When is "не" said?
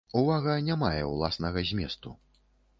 0.69-0.77